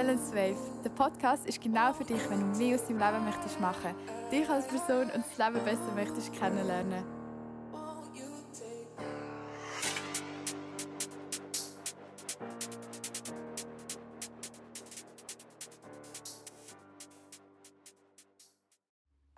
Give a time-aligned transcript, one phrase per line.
[0.00, 0.56] Balance Wave.
[0.82, 3.94] Der Podcast ist genau für dich, wenn du mehr aus deinem Leben möchtest machen,
[4.32, 7.04] dich als Person und das Leben besser möchtest kennenlernen.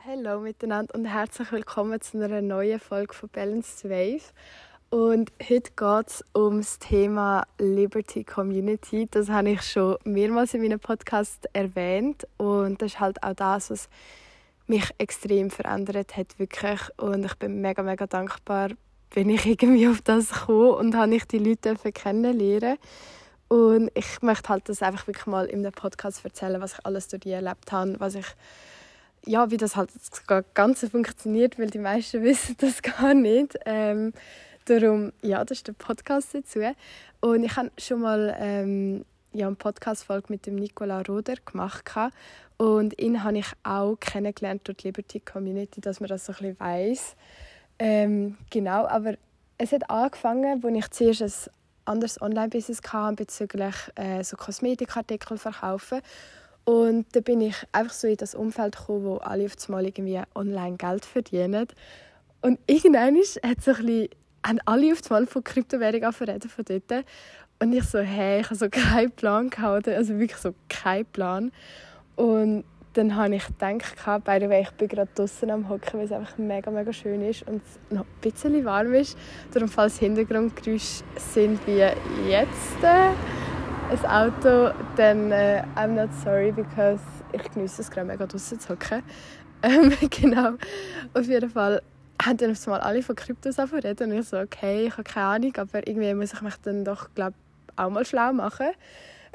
[0.04, 4.32] Hallo miteinander und herzlich willkommen zu einer neuen Folge von Balance Wave.
[4.93, 9.08] Und heute geht es um das Thema Liberty Community.
[9.11, 12.26] Das habe ich schon mehrmals in meinem Podcast erwähnt.
[12.36, 13.89] Und das ist halt auch das, was
[14.66, 16.79] mich extrem verändert hat, wirklich.
[16.99, 18.68] Und ich bin mega, mega dankbar,
[19.14, 22.77] bin ich irgendwie auf das gekommen und habe ich die Leute kennenlernen
[23.49, 27.08] Und ich möchte halt das einfach wirklich mal in dem Podcast erzählen, was ich alles
[27.08, 28.27] durch die erlebt habe, was ich
[29.24, 33.56] ja, wie das halt das Ganze funktioniert, weil die meisten wissen das gar nicht.
[33.64, 34.12] Ähm,
[34.66, 36.61] Darum, ja, das ist der Podcast dazu.
[37.20, 41.84] Und ich habe schon mal ähm, ja, eine Podcast-Folge mit dem Nicola Roder gemacht.
[42.58, 46.36] Und ihn habe ich auch kennengelernt durch die Liberty Community, dass man das so ein
[46.36, 47.16] bisschen weiss.
[47.78, 49.14] Ähm, genau, aber
[49.58, 51.52] es hat angefangen, als ich zuerst ein
[51.84, 56.00] anderes Online-Business hatte bezüglich äh, so Kosmetikartikel verkaufen.
[56.64, 60.20] Und da bin ich einfach so in das Umfeld gekommen, wo alle auf einmal irgendwie
[60.34, 61.66] online Geld verdienen.
[62.40, 64.08] Und irgendwann hat so ein bisschen
[64.46, 67.04] haben alle auf einmal von Kryptowährungen reden von dort.
[67.60, 71.52] Und ich so, hey, ich habe so keinen Plan gehabt, also wirklich so keinen Plan.
[72.16, 76.04] Und dann habe ich gedacht, by the way, ich bin gerade draußen am Hocken, weil
[76.04, 79.16] es einfach mega, mega schön ist und es noch ein bisschen warm ist.
[79.52, 81.78] Darum, falls Hintergrundgeräusche sind wie
[82.28, 83.10] jetzt äh,
[83.90, 87.00] ein Auto, dann äh, I'm not sorry, because
[87.32, 89.02] ich genieße es gerade mega draußen zu hocken.
[89.64, 90.54] Ähm, genau,
[91.14, 91.82] auf jeden Fall
[92.26, 95.26] haben dann auf einmal alle von Kryptos reden und ich so, okay, ich habe keine
[95.26, 97.34] Ahnung, aber irgendwie muss ich mich dann doch, glaube
[97.76, 98.68] auch mal schlau machen.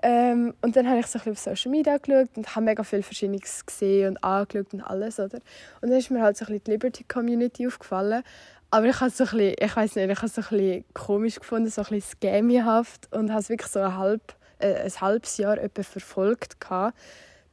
[0.04, 2.84] Ähm, und dann habe ich so ein bisschen auf Social Media geschaut und habe mega
[2.84, 5.40] viel Verschiedenes gesehen und angeschaut und alles, oder?
[5.82, 8.24] Und dann ist mir halt so ein bisschen die Liberty Community aufgefallen.
[8.70, 11.40] Aber ich habe so ein bisschen, ich weiß nicht, ich habe so ein bisschen komisch
[11.40, 15.38] gefunden, so ein bisschen scamyhaft und habe es wirklich so ein, halb, äh, ein halbes
[15.38, 16.96] Jahr verfolgt gehabt,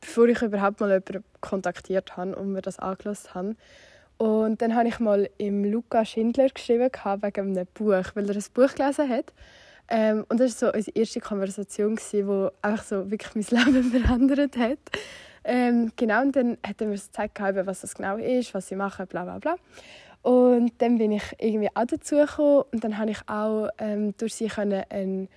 [0.01, 3.57] bevor ich überhaupt mal jemanden kontaktiert habe und mir das angelassen habe.
[4.19, 8.45] Und dann habe ich mal im Luca Schindler geschrieben wegen einem Buch, weil er ein
[8.55, 9.33] Buch gelesen hat.
[9.89, 14.57] Ähm, und das war so unsere erste Konversation, die einfach so wirklich mein Leben verändert
[14.57, 14.79] hat.
[15.45, 19.07] Ähm, genau, und dann hat er mir gezeigt, was das genau ist, was sie machen,
[19.07, 19.57] bla bla bla.
[20.23, 24.35] Und dann bin ich irgendwie auch dazu gekommen und dann habe ich auch ähm, durch
[24.35, 25.29] sie können ein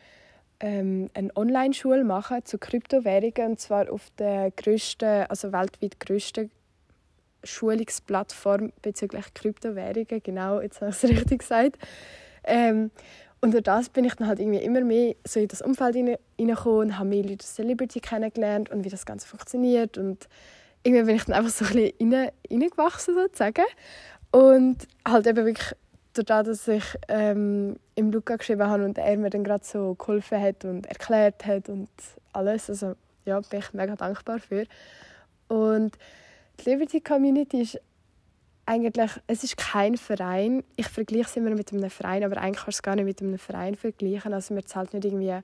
[0.60, 6.50] ähm, eine Online-Schule machen zu Kryptowährungen und zwar auf der größten, also weltweit größten
[7.47, 10.22] Schulungsplattform bezüglich Kryptowährungen.
[10.24, 11.78] Genau, jetzt habe ich es richtig gesagt.
[12.44, 12.91] Ähm,
[13.40, 16.90] und durch das bin ich dann halt irgendwie immer mehr so in das Umfeld hineingekommen
[16.90, 19.97] und habe mehr Leute aus der Liberty kennengelernt und wie das Ganze funktioniert.
[19.97, 20.28] Und
[20.84, 23.66] irgendwie bin ich dann einfach so ein bisschen reingewachsen, sozusagen.
[24.31, 25.75] Und halt eben wirklich
[26.13, 30.41] dadurch, dass ich ähm, im Luca geschrieben habe und er mir dann gerade so geholfen
[30.41, 31.90] hat und erklärt hat und
[32.34, 32.69] alles.
[32.69, 34.66] Also ja, bin ich mega dankbar für.
[35.47, 35.97] Und
[36.59, 37.79] die Liberty Community ist
[38.66, 40.63] eigentlich, es ist kein Verein.
[40.75, 43.22] Ich vergleiche es immer mit einem Verein, aber eigentlich kannst du es gar nicht mit
[43.22, 44.34] einem Verein vergleichen.
[44.34, 45.40] Also man zahlt nicht irgendwie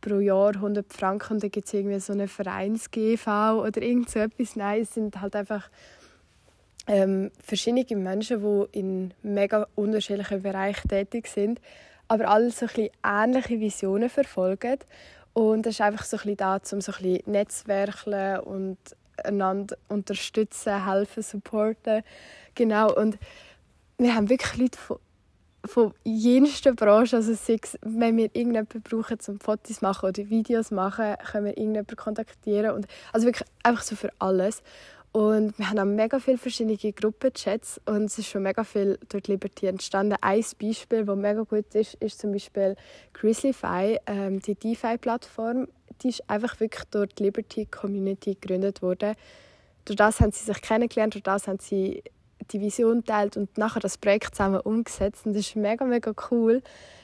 [0.00, 4.20] pro Jahr 100 Franken und dann gibt es irgendwie so eine Vereins-GV oder irgend so
[4.20, 4.54] etwas.
[4.54, 5.68] Nein, es sind halt einfach
[6.86, 11.60] ähm, verschiedene Menschen, die in mega unterschiedlichen Bereichen tätig sind,
[12.06, 14.78] aber alle so ein bisschen ähnliche Visionen verfolgen.
[15.34, 18.78] Und das ist einfach so ein bisschen da, um so ein bisschen Netzwerken und
[19.24, 22.02] einander unterstützen, helfen, supporten.
[22.54, 23.18] Genau, und
[23.98, 24.98] wir haben wirklich Leute von,
[25.64, 27.34] von jensten Branchen, also
[27.82, 32.72] wenn wir irgendjemanden brauchen, um Fotos machen oder Videos machen, können wir irgendjemanden kontaktieren.
[32.72, 34.62] Und, also wirklich einfach so für alles.
[35.12, 39.26] Und wir haben auch mega viele verschiedene Gruppenchats und es ist schon mega viel durch
[39.26, 40.16] Liberty entstanden.
[40.20, 42.76] Ein Beispiel, das mega gut ist, ist zum Beispiel
[43.14, 45.66] Grizzlyfy, ähm, die DeFi-Plattform
[46.02, 49.14] die ist einfach wirklich durch die Liberty Community gegründet worden.
[49.84, 52.02] Durch das haben sie sich kennengelernt, durch das haben sie
[52.50, 55.26] die Vision teilt und nachher das Projekt zusammen umgesetzt.
[55.26, 56.62] Und das ist mega, mega cool.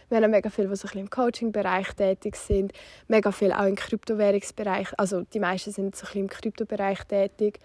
[0.09, 2.73] Wir haben mega viele, die so im Coaching-Bereich tätig sind,
[3.09, 4.89] mega viele auch im Kryptowährungsbereich.
[4.99, 7.59] Also die meisten sind so im Kryptobereich tätig.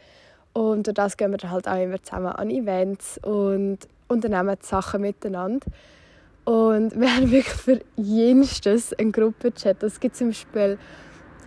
[0.53, 5.01] Und durch das gehen wir dann halt auch immer zusammen an Events und unternehmen Sachen
[5.01, 5.67] miteinander.
[6.45, 9.83] Und wir haben wirklich für jenstes einen Gruppenchat.
[9.83, 10.79] Es gibt zum Beispiel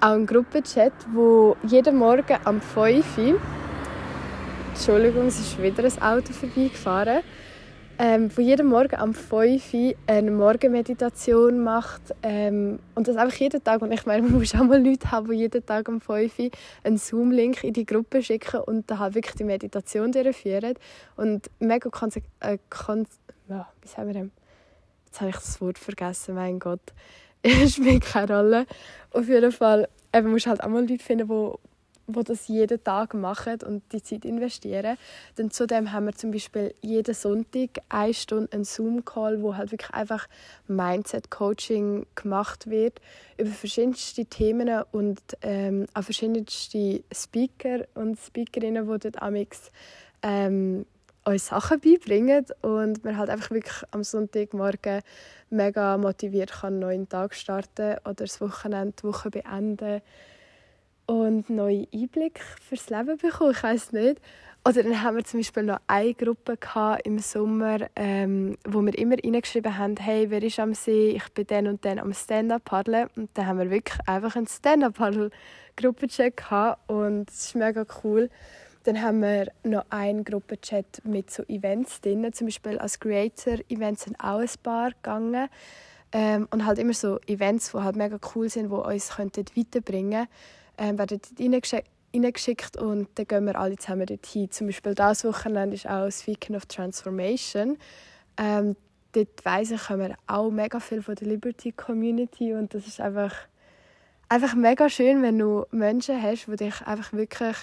[0.02, 3.40] auch einen Gruppenchat, wo jeden Morgen am 5 Uhr
[4.70, 7.20] Entschuldigung, es ist wieder ein Auto vorbeigefahren.
[7.98, 12.02] ähm, wo jeden Morgen am 5 Uhr eine Morgenmeditation macht.
[12.24, 13.80] Ähm, und das einfach jeden Tag.
[13.80, 16.50] Und ich meine, man muss auch mal Leute haben, die jeden Tag am 5 Uhr
[16.82, 20.74] einen Zoom-Link in die Gruppe schicken und da halt wirklich die Meditation durchführen.
[21.14, 23.06] Und mega konse äh, kon
[23.48, 24.32] ja, wie sagen wir dem?
[25.06, 26.92] Jetzt habe ich das Wort vergessen, mein Gott.
[27.68, 28.66] Spielt keine Rolle.
[29.10, 31.52] Auf jeden Fall eben, musst halt auch mal Leute finden, die
[32.08, 34.96] die das jeden Tag machen und die Zeit investieren.
[35.36, 39.90] Dann zudem haben wir zum Beispiel jeden Sonntag eine Stunde einen Zoom-Call, wo halt wirklich
[39.92, 40.28] einfach
[40.68, 43.00] Mindset-Coaching gemacht wird
[43.38, 49.70] über verschiedenste Themen und ähm, auch verschiedenste Speaker und Speakerinnen, die dort amix
[50.22, 50.86] ähm,
[51.24, 55.02] uns Sachen beibringen und man halt einfach wirklich am Sonntagmorgen
[55.50, 60.00] mega motiviert kann einen neuen Tag starten oder das Wochenende, die Woche beenden
[61.06, 63.52] und neue Einblick fürs Leben bekommen.
[63.52, 64.20] Ich weiß nicht.
[64.64, 66.56] Oder dann haben wir zum Beispiel noch eine Gruppe
[67.02, 71.10] im Sommer, ähm, wo wir immer reingeschrieben haben, hey, wer ist am See?
[71.10, 73.08] Ich bin dann und dann am Stand-Up paddeln.
[73.16, 75.30] Und dann haben wir wirklich einfach einen Stand-Up paddle
[75.76, 78.30] Gruppenchat gehabt und das ist mega cool.
[78.84, 82.32] Dann haben wir noch einen Gruppenchat mit so Events drin.
[82.32, 85.48] Zum Beispiel als Creator-Events sind auch ein paar gegangen.
[86.12, 90.28] Ähm, und halt immer so Events, die halt mega cool sind, die uns weiterbringen könnten
[90.78, 91.84] ähm, werden dort
[92.14, 94.50] reingeschickt und dann gehen wir alle zusammen dorthin.
[94.50, 97.78] Zum Beispiel dieses Wochenende ist auch das Weekend of Transformation.
[98.36, 98.76] Ähm,
[99.12, 103.34] dort weiss ich, kommen auch mega viel von der Liberty Community und das ist einfach,
[104.28, 107.56] einfach mega schön, wenn du Menschen hast, die dich einfach wirklich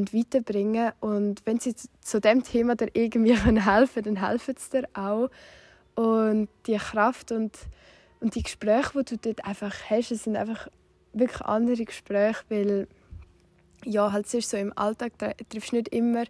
[0.00, 0.92] weiterbringen.
[1.00, 5.30] Und wenn sie zu dem Thema dir irgendwie helfen können, dann helfen sie dir auch.
[5.94, 7.56] Und die Kraft und,
[8.20, 10.68] und die Gespräche, die du dort einfach hast, sind einfach
[11.12, 12.88] wirklich andere Gespräche, weil
[13.84, 15.12] ja, halt sonst so im Alltag
[15.50, 16.24] triffst du nicht immer,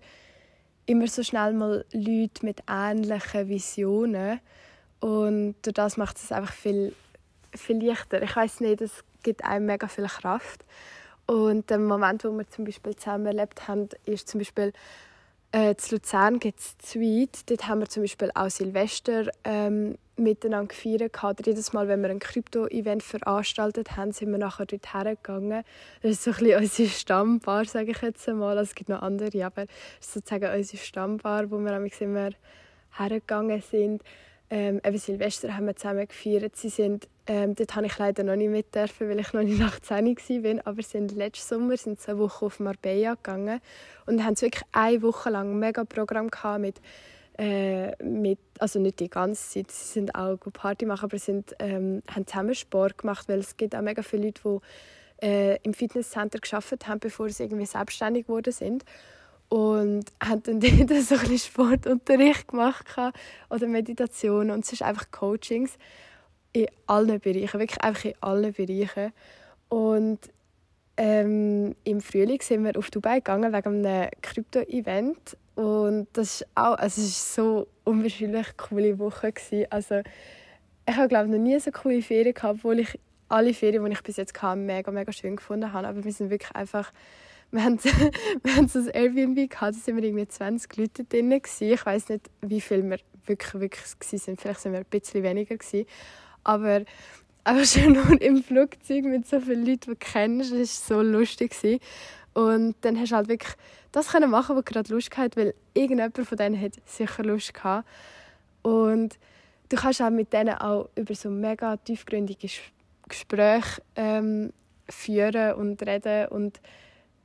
[0.86, 4.40] immer so schnell mal Leute mit ähnlichen Visionen
[5.00, 6.94] und durch das macht es einfach viel,
[7.54, 8.22] viel leichter.
[8.22, 10.64] Ich weiß nicht, es gibt einem mega viel Kraft
[11.32, 14.74] und der Moment, wo wir zum Beispiel zusammen erlebt haben, ist zum Beispiel
[15.50, 17.48] äh, zu Luzern gibt es Zweit.
[17.48, 21.46] Dort haben wir zum Beispiel auch Silvester ähm, miteinander gefeiert.
[21.46, 25.64] Jedes Mal, wenn wir ein Krypto-Event veranstaltet haben, sind wir nachher dort hergegangen.
[26.02, 28.58] Das ist so ein bisschen unsere Stammbar, sage ich jetzt einmal.
[28.58, 32.30] Es gibt noch andere, aber das ist sozusagen unsere Stammbar, wo wir immer
[32.98, 34.02] hergegangen sind.
[34.54, 36.56] Ähm, eben Silvester haben wir zusammen gefeiert.
[36.56, 39.58] Sie sind, ähm, dort habe ich leider noch nicht mit dürfen, weil ich noch nicht
[39.58, 40.66] nach 10 war.
[40.66, 43.62] Aber sie sind letzten Sommer sind zwei Wochen auf Marbella gegangen
[44.04, 46.82] und haben wirklich eine Woche lang ein mega Programm gehabt mit,
[47.38, 51.56] äh, mit also nicht die ganze Zeit, sie sind auch gut Party machen, aber sind,
[51.58, 55.72] ähm, haben zusammen Sport gemacht, weil es gibt auch mega viele Leute, die äh, im
[55.72, 58.84] Fitnesscenter geschafft haben, bevor sie irgendwie selbstständig geworden sind
[59.52, 62.86] und haben dann dort so ein Sportunterricht gemacht
[63.50, 64.50] oder Meditation.
[64.50, 65.76] Und es ist einfach Coachings
[66.54, 69.12] in allen Bereichen, wirklich einfach in allen Bereichen.
[69.68, 70.20] Und
[70.96, 75.36] ähm, im Frühling sind wir auf Dubai gegangen wegen einem Krypto-Event.
[75.54, 79.66] Und das ist auch, also es ist so unwahrscheinlich coole Woche gewesen.
[79.68, 80.00] also
[80.88, 82.98] ich habe glaube noch nie so coole Ferien gehabt, obwohl ich
[83.28, 86.30] alle Ferien, die ich bis jetzt hatte, mega mega schön gefunden habe, aber wir sind
[86.30, 86.90] wirklich einfach
[87.60, 87.88] haben so
[88.78, 91.32] ein Airbnb da sind wir irgendwie 20 Leute drin.
[91.32, 94.40] Ich weiß nicht, wie viele wir wirklich, wirklich sind.
[94.40, 95.86] Vielleicht sind wir ein bisschen weniger gewesen.
[96.44, 96.82] Aber
[97.44, 101.02] einfach schon nur im Flugzeug mit so vielen Leuten, die du kennst, das war so
[101.02, 101.52] lustig.
[101.52, 101.80] Gewesen.
[102.34, 103.54] Und dann hast du halt wirklich
[103.92, 107.86] das können machen, was gerade Lust hat, weil irgendjemand von denen hat sicher Lust gehabt.
[108.62, 109.18] Und
[109.68, 112.48] du kannst auch mit denen auch über so mega tiefgründige
[113.06, 114.52] Gespräche ähm,
[114.88, 116.60] führen und reden und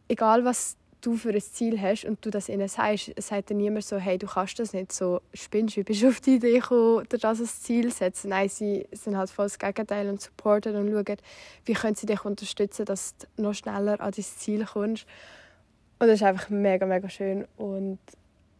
[0.07, 3.85] egal was du für ein Ziel hast und du das ihnen sagst, sagt dann niemand
[3.85, 7.07] so, hey, du kannst das nicht, so spinnst du, bist du auf die Idee gekommen,
[7.11, 8.29] dir das als Ziel setzen.
[8.29, 11.17] Nein, sie sind halt voll das Gegenteil und supporten und schauen,
[11.65, 15.05] wie können sie dich unterstützen, dass du noch schneller an dein Ziel kommst.
[15.99, 17.99] Und das ist einfach mega, mega schön und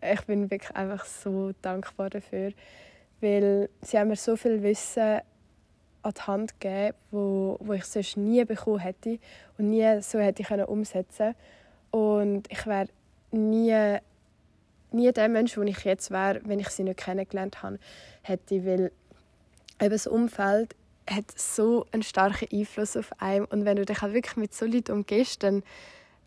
[0.01, 2.51] ich bin wirklich einfach so dankbar dafür,
[3.19, 5.21] weil sie haben mir so viel Wissen
[6.01, 9.19] an die Hand gegeben, wo, wo ich sonst nie bekommen hätte
[9.57, 11.35] und nie so hätte ich umsetzen.
[11.91, 12.89] Und ich wäre
[13.31, 13.97] nie,
[14.91, 17.79] nie der Mensch, der ich jetzt wäre, wenn ich sie nicht kennengelernt habe,
[18.21, 18.91] hätte, weil
[19.79, 20.75] eben das Umfeld
[21.09, 24.65] hat so einen starken Einfluss auf einen und wenn du dich halt wirklich mit so
[24.65, 25.63] Leuten umgehst, dann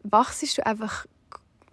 [0.03, 1.07] wachst du einfach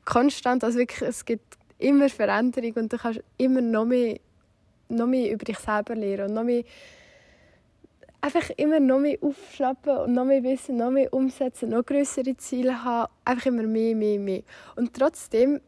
[0.05, 4.19] konstant, also wirklich, es gibt immer Veränderung und du kannst immer noch mehr,
[4.89, 6.63] noch mehr über dich selber lernen und noch mehr
[8.35, 12.83] einfach immer noch mehr aufschnappen und noch mehr wissen, noch mehr umsetzen, noch größere Ziele
[12.83, 14.41] haben, einfach immer mehr, mehr, mehr.
[14.75, 15.61] Und trotzdem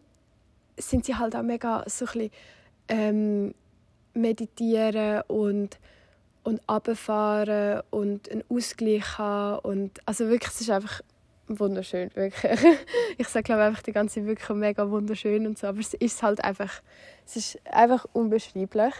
[0.77, 2.31] sind sie halt auch mega so ein bisschen,
[2.87, 3.53] ähm,
[4.13, 5.79] meditieren und
[6.43, 11.01] und runterfahren und einen Ausgleich haben und also wirklich, es ist einfach
[11.47, 12.59] wunderschön, wirklich.
[13.17, 16.43] Ich sage glaube einfach die ganze wirklich mega wunderschön und so, aber es ist halt
[16.43, 16.81] einfach,
[17.25, 18.93] es ist einfach unbeschreiblich.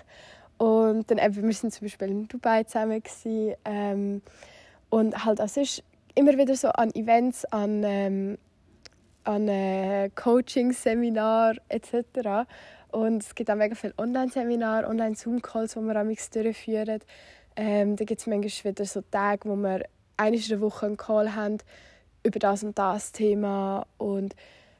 [0.59, 4.21] Und dann eben, wir sind zum Beispiel in Dubai zusammen gewesen, ähm,
[4.89, 5.83] und halt, es ist
[6.15, 8.37] immer wieder so an Events, an, ähm,
[9.23, 12.49] an äh, Coaching-Seminar etc.
[12.91, 16.99] Und es gibt auch mega viele Online-Seminare, Online-Zoom-Calls, die wir amigs durchführen.
[17.55, 19.85] Ähm, da gibt es manchmal wieder so Tage, wo wir
[20.17, 21.59] einmal in der Woche einen Call haben
[22.23, 23.85] über das und das Thema.
[23.97, 24.35] Und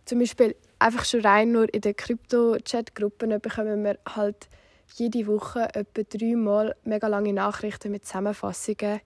[0.06, 4.50] zum Beispiel einfach schon rein nur in den Krypto-Chat-Gruppen bekommen wir halt
[4.96, 9.02] jede Woche etwa dreimal mega lange Nachrichten mit Zusammenfassungen,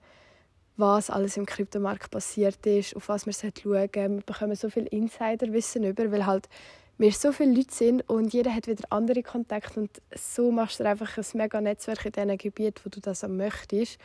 [0.77, 4.15] was alles im Kryptomarkt passiert ist, auf was wir schauen sollten.
[4.15, 6.49] Wir bekommen so viel Insiderwissen über, weil halt
[6.97, 10.87] wir so viele Leute sind und jeder hat wieder andere Kontakte und so machst du
[10.87, 13.97] einfach ein mega Netzwerk in diesen Gebieten, wo du das auch möchtest.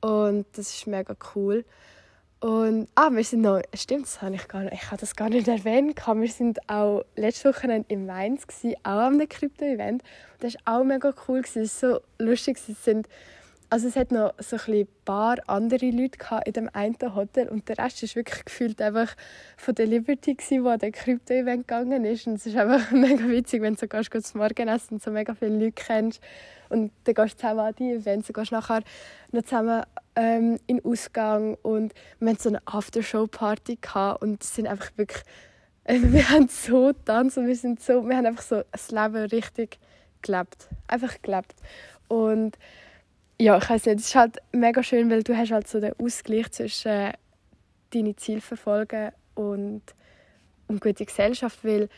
[0.00, 1.64] Und das ist mega cool.
[2.44, 5.48] Und ah, wir sind noch, stimmt, das habe ich gar ich habe das gar nicht
[5.48, 5.96] erwähnt.
[5.96, 10.02] Wir sind auch letzte Woche in Mainz, gewesen, auch an einem Krypto-Event.
[10.40, 11.40] Das war auch mega cool.
[11.42, 12.58] Es war so lustig.
[12.68, 13.08] Es sind
[13.70, 17.78] also es hat noch so ein paar andere Leute in dem einen Hotel und der
[17.78, 19.16] Rest ist wirklich gefühlt einfach
[19.56, 23.26] von der Liberty gewesen, wo an den Krypto-Event gegangen ist und es ist einfach mega
[23.26, 26.20] witzig, wenn du so gehst, gehst zum Morgenessen und so mega viele Leute kennst
[26.68, 28.82] und dann gehst du zusammen an die Events, dann gehst du nachher
[29.32, 29.82] noch zusammen
[30.16, 33.78] ähm, in Ausgang und wir hatten so eine Aftershow-Party
[34.20, 35.22] und sind einfach wirklich
[35.86, 39.78] wir haben so getanzt und wir sind so wir haben einfach so das Leben richtig
[40.22, 41.54] gelebt einfach gelebt
[42.08, 42.56] und
[43.40, 45.92] ja, ich weiß nicht, es ist halt mega schön, weil du hast halt so den
[45.98, 47.12] Ausgleich zwischen äh,
[47.90, 49.82] deine Ziele verfolgen und,
[50.68, 51.88] und gute Gesellschaft, weil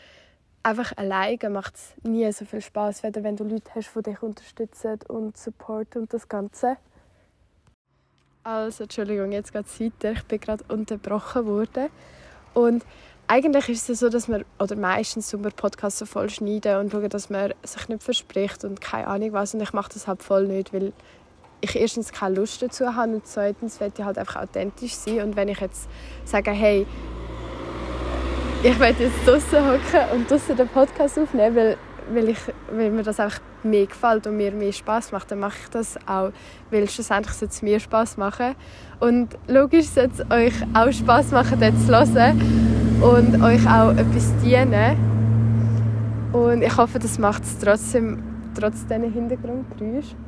[0.63, 4.99] einfach alleine macht es nie so viel Spaß, wenn du Leute hast, die dich unterstützen
[5.07, 6.77] und supporten und das Ganze.
[8.49, 10.13] Also, Entschuldigung, jetzt geht es weiter.
[10.13, 11.89] Ich bin gerade unterbrochen worden.
[12.53, 12.85] Und
[13.27, 17.09] eigentlich ist es so, dass wir, oder meistens wir Podcasts so voll schneiden und schauen,
[17.09, 19.53] dass man sich nicht verspricht und keine Ahnung was.
[19.53, 20.93] Und ich mache das halt voll nicht, weil
[21.59, 25.23] ich erstens keine Lust dazu habe und zweitens will ich halt einfach authentisch sein.
[25.23, 25.89] Und wenn ich jetzt
[26.23, 26.87] sage, hey,
[28.63, 31.77] ich werde jetzt draußen hocken und draußen den Podcast aufnehmen, weil,
[32.13, 32.39] weil, ich,
[32.71, 35.97] weil mir das einfach mehr gefällt und mir mehr Spaß macht, dann mache ich das
[36.07, 36.31] auch,
[36.71, 38.55] weil schlussendlich soll es mir Spaß machen.
[38.99, 42.41] Und logisch soll es euch auch Spaß machen, das zu hören
[43.01, 44.97] und euch auch etwas dienen.
[46.33, 48.23] Und ich hoffe, das macht es trotzdem,
[48.53, 50.27] trotz diesen Hintergrundgeräuschen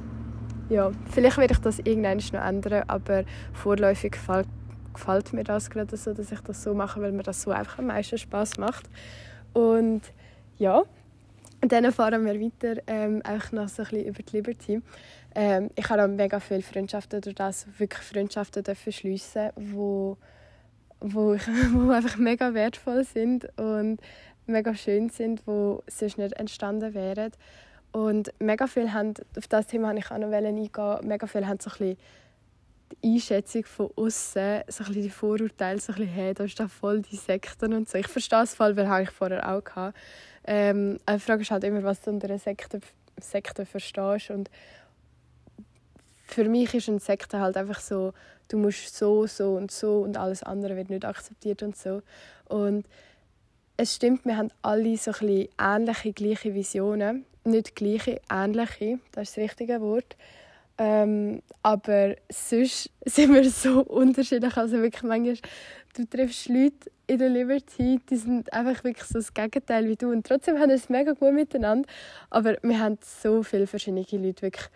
[0.69, 4.47] ja, vielleicht werde ich das irgendwann noch ändern, aber vorläufig gefällt,
[4.93, 7.79] gefällt mir das gerade so, dass ich das so mache, weil mir das so einfach
[7.79, 8.89] am meisten Spaß macht.
[9.53, 10.01] Und
[10.57, 10.83] ja,
[11.61, 14.81] und dann fahren wir weiter, ähm, einfach noch so ein bisschen über die Liberty.
[15.35, 20.17] Ähm, ich habe auch mega viele Freundschaften durch das, wirklich Freundschaften dürfen schliessen, wo,
[21.01, 23.99] wo, ich, wo einfach mega wertvoll sind und
[24.47, 27.31] mega schön sind, wo sonst nicht entstanden wären.
[27.91, 31.59] Und mega viel haben, auf das Thema wollte ich auch noch eingehen, mega viel haben
[31.59, 31.97] so ein bisschen
[32.91, 37.01] die Einschätzung von außen, so ein die Vorurteile, so ein bisschen, da ist da voll
[37.01, 37.97] die Sekten und so.
[37.97, 39.97] Ich verstehe es voll, weil habe ich vorher auch gehabt.
[40.45, 42.79] Ähm, die Frage ist halt immer, was du unter einer Sekte,
[43.21, 44.49] Sekte verstehst und
[46.25, 48.13] für mich ist eine Sekte halt einfach so,
[48.49, 52.01] du musst so, so und so und alles andere wird nicht akzeptiert und so.
[52.45, 52.85] Und
[53.77, 59.37] es stimmt, wir haben alle so ein ähnliche, gleiche Visionen nicht gleiche, ähnliche, das ist
[59.37, 60.15] das richtige Wort.
[60.79, 64.55] Ähm, aber sonst sind wir so unterschiedlich.
[64.55, 65.37] Also wirklich manchmal,
[65.95, 70.09] du triffst Leute in der Liberty, die sind einfach wirklich so das Gegenteil wie du.
[70.09, 71.87] Und trotzdem haben wir es mega gut miteinander.
[72.29, 74.69] Aber wir haben so viele verschiedene Leute, wirklich.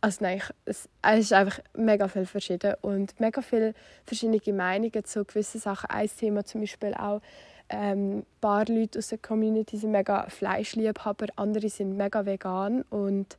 [0.00, 3.72] Also nein, es, es ist einfach mega viel verschieden und mega viele
[4.04, 5.88] verschiedene Meinungen zu gewissen Sachen.
[5.88, 7.22] Ein Thema zum Beispiel auch,
[7.70, 13.38] ähm, ein paar Leute aus der Community sind mega Fleischliebhaber, andere sind mega vegan und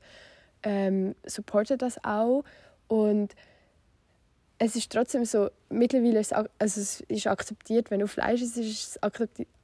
[0.65, 2.43] ähm, supporten das auch.
[2.88, 3.34] Und
[4.57, 8.98] es ist trotzdem so, mittlerweile ist also es ist akzeptiert, wenn du Fleisch isst, ist
[8.98, 9.00] es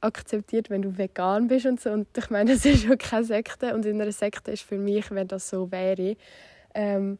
[0.00, 1.90] akzeptiert, wenn du vegan bist und so.
[1.90, 5.10] Und ich meine, das ist schon keine Sekte und in einer Sekte ist für mich,
[5.10, 6.16] wenn das so wäre,
[6.74, 7.18] ähm,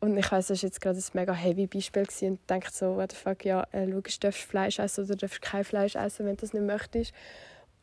[0.00, 2.96] und ich weiß, das war jetzt gerade ein mega heavy Beispiel gewesen und denke so,
[2.96, 6.24] what the fuck, ja, äh, logisch darfst du Fleisch essen oder darfst kein Fleisch essen,
[6.24, 7.12] wenn du das nicht möchtest.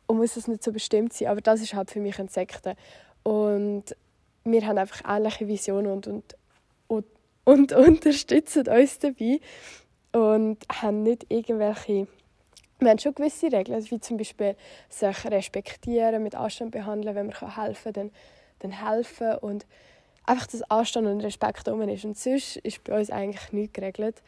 [0.06, 1.28] Und muss es nicht so bestimmt sein.
[1.28, 2.74] Aber das ist halt für mich ein Sekte.
[3.22, 3.94] Und
[4.44, 6.36] wir haben einfach ähnliche Visionen und, und,
[6.86, 7.06] und,
[7.44, 9.40] und unterstützen uns dabei.
[10.12, 12.06] Und haben nicht irgendwelche
[12.80, 14.54] wir haben schon gewisse Regeln, wie zum Beispiel
[14.88, 18.10] sich respektieren, mit Anstand behandeln, wenn man helfen kann, dann,
[18.60, 19.66] dann helfen und
[20.24, 22.04] einfach das Anstand und Respekt um ist.
[22.04, 24.22] Und sonst ist bei uns eigentlich nichts geregelt.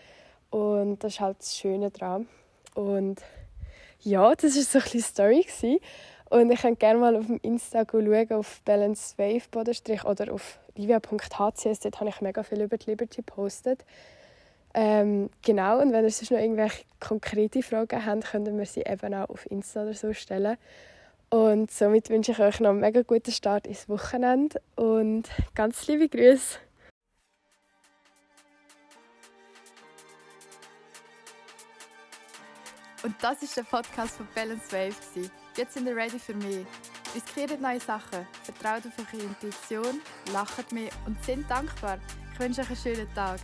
[0.50, 2.26] Und das ist halt das Schöne daran.
[2.74, 3.22] Und
[4.00, 5.80] ja, das war so ein bisschen Story.
[6.30, 10.60] Und ich könnt gerne mal auf dem Insta schauen, auf Balance Wave Bodenstrich oder auf
[10.76, 11.80] livia.hcs.
[11.80, 13.84] Dort habe ich mega viel über die Liberty gepostet.
[14.72, 19.12] Ähm, genau, und wenn ihr sonst noch irgendwelche konkrete Fragen habt, könnt ihr sie eben
[19.12, 20.56] auch auf Insta oder so stellen.
[21.30, 26.08] Und somit wünsche ich euch noch einen mega guten Start ins Wochenende und ganz liebe
[26.08, 26.58] Grüße.
[33.02, 35.30] Und das ist der Podcast von Balance Wave.
[35.56, 36.66] Jetzt sind ihr ready für mich.
[37.14, 40.00] Riskiert neue Sachen, vertraut auf eure Intuition,
[40.32, 41.98] lacht mehr und sind dankbar.
[42.32, 43.40] Ich wünsche euch einen schönen Tag.